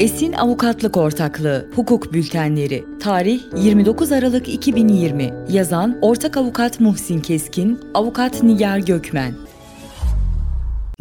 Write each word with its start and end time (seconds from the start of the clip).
Esin 0.00 0.32
Avukatlık 0.32 0.96
Ortaklığı 0.96 1.66
Hukuk 1.74 2.12
Bültenleri 2.12 2.84
Tarih 3.00 3.40
29 3.56 4.12
Aralık 4.12 4.48
2020 4.48 5.30
Yazan 5.48 5.98
Ortak 6.02 6.36
Avukat 6.36 6.80
Muhsin 6.80 7.20
Keskin 7.20 7.80
Avukat 7.94 8.42
Nigar 8.42 8.78
Gökmen 8.78 9.34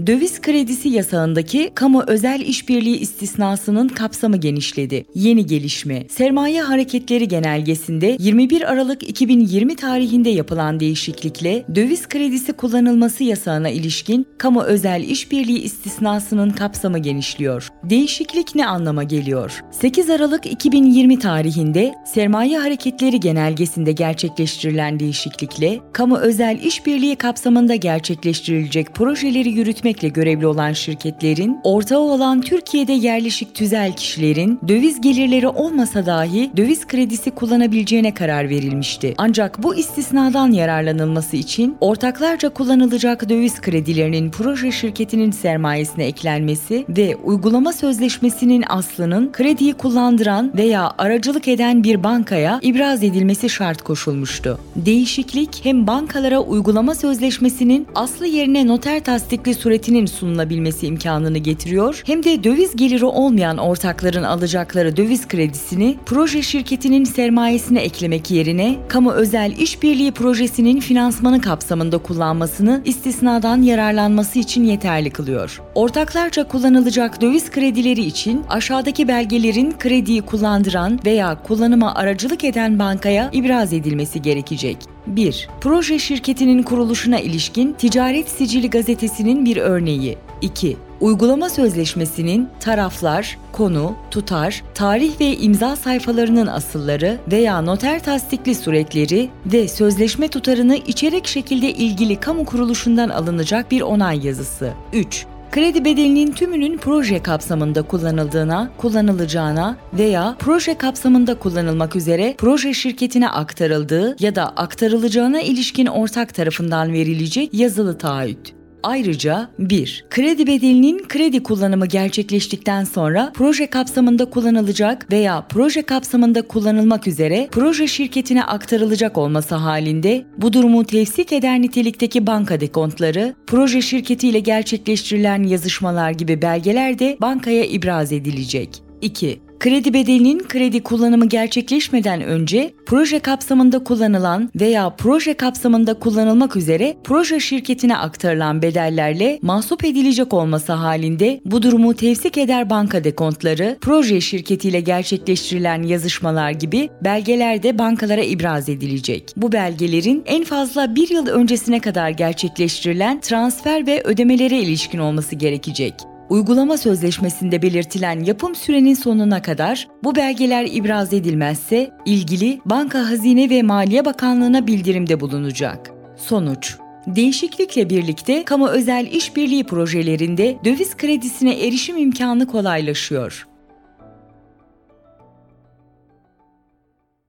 Döviz 0.08 0.42
kredisi 0.42 0.90
yasağındaki 0.90 1.72
kamu 1.76 2.04
özel 2.08 2.42
işbirliği 2.42 2.98
istisnasının 2.98 3.88
kapsamı 3.88 4.38
genişledi. 4.38 5.06
Yeni 5.16 5.46
gelişme, 5.46 6.04
Sermaye 6.10 6.62
Hareketleri 6.62 7.28
Genelgesi'nde 7.28 8.18
21 8.20 8.72
Aralık 8.72 9.10
2020 9.10 9.76
tarihinde 9.76 10.30
yapılan 10.30 10.80
değişiklikle 10.80 11.66
döviz 11.76 12.08
kredisi 12.08 12.54
kullanılması 12.54 13.24
yasağına 13.24 13.70
ilişkin 13.70 14.28
kamu 14.38 14.64
özel 14.64 15.04
işbirliği 15.04 15.60
istisnasının 15.60 16.50
kapsamı 16.50 17.00
genişliyor. 17.00 17.70
Değişiklik 17.84 18.56
ne 18.56 18.66
anlama 18.68 19.04
geliyor? 19.04 19.64
8 19.72 20.10
Aralık 20.10 20.46
2020 20.46 21.20
tarihinde 21.20 21.94
Sermaye 22.06 22.60
Hareketleri 22.60 23.20
Genelgesi'nde 23.20 23.92
gerçekleştirilen 23.92 25.00
değişiklikle 25.00 25.80
kamu 25.94 26.18
özel 26.18 26.60
işbirliği 26.64 27.16
kapsamında 27.16 27.76
gerçekleştirilecek 27.76 28.94
projeleri 28.94 29.50
yürütmek 29.50 29.93
yürütmekle 29.94 30.08
görevli 30.08 30.48
olan 30.48 30.74
şirketlerin, 30.74 31.60
ortağı 31.64 32.00
olan 32.00 32.42
Türkiye'de 32.42 32.94
yerleşik 32.94 33.56
tüzel 33.56 33.94
kişilerin 33.94 34.60
döviz 34.68 35.02
gelirleri 35.02 35.48
olmasa 35.48 36.06
dahi 36.06 36.52
döviz 36.58 36.88
kredisi 36.88 37.32
kullanabileceğine 37.32 38.14
karar 38.14 38.50
verilmişti. 38.50 39.14
Ancak 39.18 39.64
bu 39.64 39.76
istisnadan 39.76 40.52
yararlanılması 40.52 41.38
için 41.38 41.78
ortaklarca 41.82 42.50
kullanılacak 42.50 43.30
döviz 43.30 43.62
kredilerinin 43.62 44.32
proje 44.32 44.72
şirketinin 44.72 45.32
sermayesine 45.32 46.06
eklenmesi 46.06 46.86
ve 46.90 47.16
uygulama 47.16 47.74
sözleşmesinin 47.74 48.64
aslının 48.70 49.32
krediyi 49.32 49.74
kullandıran 49.74 50.52
veya 50.58 50.92
aracılık 50.98 51.48
eden 51.48 51.84
bir 51.84 52.04
bankaya 52.04 52.60
ibraz 52.62 53.04
edilmesi 53.04 53.50
şart 53.50 53.82
koşulmuştu. 53.82 54.60
Değişiklik 54.76 55.66
hem 55.66 55.88
bankalara 55.88 56.40
uygulama 56.40 56.96
sözleşmesinin 56.96 57.88
aslı 57.96 58.28
yerine 58.28 58.68
noter 58.68 59.04
tasdikli 59.04 59.54
süre 59.54 59.73
suretinin 59.74 60.06
sunulabilmesi 60.06 60.88
imkanını 60.88 61.38
getiriyor 61.38 62.02
hem 62.06 62.24
de 62.24 62.44
döviz 62.44 62.76
geliri 62.76 63.06
olmayan 63.06 63.58
ortakların 63.58 64.24
alacakları 64.24 64.98
döviz 64.98 65.28
kredisini 65.28 65.98
proje 66.06 66.42
şirketinin 66.42 67.04
sermayesine 67.04 67.82
eklemek 67.82 68.32
yerine 68.32 68.76
kamu 68.88 69.12
özel 69.12 69.52
işbirliği 69.58 70.12
projesinin 70.12 70.80
finansmanı 70.80 71.42
kapsamında 71.42 71.98
kullanmasını 71.98 72.82
istisnadan 72.86 73.62
yararlanması 73.62 74.40
için 74.40 74.64
yeterli 74.64 75.10
kılıyor. 75.10 75.62
Ortaklarca 75.76 76.48
kullanılacak 76.48 77.22
döviz 77.22 77.52
kredileri 77.52 78.02
için 78.02 78.44
aşağıdaki 78.50 79.08
belgelerin 79.08 79.74
krediyi 79.80 80.22
kullandıran 80.22 81.00
veya 81.06 81.44
kullanıma 81.44 81.96
aracılık 81.96 82.44
eden 82.44 82.80
bankaya 82.80 83.30
ibraz 83.34 83.74
edilmesi 83.74 84.22
gerekecek. 84.22 84.93
1. 85.08 85.48
Proje 85.62 86.00
şirketinin 86.00 86.64
kuruluşuna 86.64 87.20
ilişkin 87.20 87.74
Ticaret 87.74 88.30
Sicili 88.30 88.70
gazetesinin 88.70 89.46
bir 89.46 89.58
örneği. 89.58 90.18
2. 90.42 90.78
Uygulama 91.02 91.50
sözleşmesinin 91.50 92.50
taraflar, 92.60 93.38
konu, 93.52 93.96
tutar, 94.12 94.64
tarih 94.74 95.20
ve 95.20 95.38
imza 95.38 95.76
sayfalarının 95.76 96.48
asılları 96.48 97.18
veya 97.32 97.62
noter 97.62 98.04
tasdikli 98.04 98.56
suretleri 98.56 99.30
ve 99.46 99.68
sözleşme 99.68 100.28
tutarını 100.28 100.76
içerek 100.76 101.28
şekilde 101.28 101.72
ilgili 101.72 102.16
kamu 102.16 102.46
kuruluşundan 102.46 103.10
alınacak 103.10 103.72
bir 103.72 103.82
onay 103.82 104.28
yazısı. 104.28 104.74
3 104.94 105.26
kredi 105.54 105.86
bedelinin 105.86 106.32
tümünün 106.32 106.78
proje 106.78 107.24
kapsamında 107.24 107.82
kullanıldığına, 107.82 108.72
kullanılacağına 108.78 109.78
veya 109.94 110.36
proje 110.40 110.78
kapsamında 110.78 111.40
kullanılmak 111.40 111.96
üzere 111.96 112.36
proje 112.38 112.74
şirketine 112.74 113.30
aktarıldığı 113.30 114.16
ya 114.20 114.36
da 114.36 114.50
aktarılacağına 114.50 115.42
ilişkin 115.42 115.86
ortak 115.86 116.34
tarafından 116.34 116.94
verilecek 116.94 117.54
yazılı 117.54 117.98
taahhüt. 117.98 118.63
Ayrıca 118.84 119.50
1. 119.60 120.06
Kredi 120.10 120.48
bedelinin 120.48 121.04
kredi 121.08 121.44
kullanımı 121.44 121.86
gerçekleştikten 121.86 122.84
sonra 122.84 123.32
proje 123.36 123.68
kapsamında 123.68 124.26
kullanılacak 124.26 125.12
veya 125.12 125.46
proje 125.50 125.82
kapsamında 125.82 126.42
kullanılmak 126.42 127.08
üzere 127.08 127.48
proje 127.52 127.88
şirketine 127.88 128.44
aktarılacak 128.44 129.18
olması 129.18 129.56
halinde 129.56 130.26
bu 130.38 130.54
durumu 130.54 130.86
tevsik 130.86 131.34
eder 131.34 131.62
nitelikteki 131.62 132.28
banka 132.28 132.60
dekontları, 132.60 133.36
proje 133.48 133.82
şirketiyle 133.82 134.40
gerçekleştirilen 134.40 135.44
yazışmalar 135.44 136.12
gibi 136.12 136.42
belgeler 136.42 137.00
de 137.00 137.18
bankaya 137.22 137.66
ibraz 137.66 138.12
edilecek. 138.12 138.70
2. 139.02 139.40
Kredi 139.64 139.94
bedelinin 139.94 140.40
kredi 140.40 140.84
kullanımı 140.84 141.30
gerçekleşmeden 141.30 142.22
önce 142.22 142.74
proje 142.86 143.20
kapsamında 143.20 143.84
kullanılan 143.84 144.52
veya 144.56 144.90
proje 144.90 145.34
kapsamında 145.34 145.94
kullanılmak 145.94 146.56
üzere 146.56 146.98
proje 147.04 147.40
şirketine 147.40 147.98
aktarılan 147.98 148.62
bedellerle 148.62 149.40
mahsup 149.42 149.86
edilecek 149.86 150.34
olması 150.34 150.74
halinde 150.74 151.42
bu 151.46 151.62
durumu 151.62 151.94
tevsik 151.94 152.38
eder 152.38 152.70
banka 152.70 153.04
dekontları, 153.04 153.78
proje 153.82 154.22
şirketiyle 154.22 154.80
gerçekleştirilen 154.80 155.84
yazışmalar 155.84 156.52
gibi 156.52 156.90
belgeler 157.02 157.64
de 157.64 157.80
bankalara 157.80 158.22
ibraz 158.22 158.70
edilecek. 158.70 159.34
Bu 159.38 159.52
belgelerin 159.52 160.24
en 160.26 160.44
fazla 160.44 160.96
bir 160.96 161.10
yıl 161.10 161.28
öncesine 161.28 161.80
kadar 161.80 162.10
gerçekleştirilen 162.10 163.22
transfer 163.22 163.88
ve 163.88 164.04
ödemelere 164.04 164.60
ilişkin 164.60 165.00
olması 165.00 165.36
gerekecek. 165.36 165.94
Uygulama 166.34 166.78
sözleşmesinde 166.78 167.62
belirtilen 167.62 168.24
yapım 168.24 168.56
sürenin 168.56 168.94
sonuna 168.94 169.42
kadar 169.42 169.88
bu 170.04 170.16
belgeler 170.16 170.68
ibraz 170.72 171.14
edilmezse 171.14 171.92
ilgili 172.06 172.60
Banka 172.66 173.10
Hazine 173.10 173.50
ve 173.50 173.62
Maliye 173.62 174.06
Bakanlığı'na 174.06 174.68
bildirimde 174.68 175.20
bulunacak. 175.20 175.92
Sonuç 176.18 176.78
Değişiklikle 177.08 177.90
birlikte 177.90 178.44
kamu 178.44 178.68
özel 178.68 179.08
işbirliği 179.12 179.64
projelerinde 179.64 180.58
döviz 180.66 180.98
kredisine 180.98 181.68
erişim 181.68 181.98
imkanı 181.98 182.48
kolaylaşıyor. 182.48 183.48